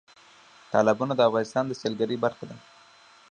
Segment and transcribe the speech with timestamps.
[0.71, 2.57] تالابونه د افغانستان د سیلګرۍ برخه ده.